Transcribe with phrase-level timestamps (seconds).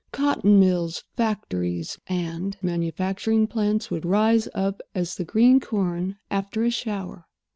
[0.11, 6.71] Cotton mills, factories, and manufacturing plants would rise up as the green corn after a
[6.71, 7.27] shower.